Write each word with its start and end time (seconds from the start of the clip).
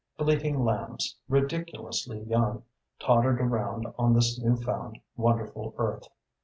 Bleatng 0.17 0.65
lambs, 0.65 1.15
ridiculously 1.29 2.21
young, 2.21 2.63
tottered 2.99 3.39
around 3.39 3.85
on 3.99 4.15
this 4.15 4.39
new 4.39 4.55
found, 4.55 4.97
wonderful 5.15 5.75
earth. 5.77 6.07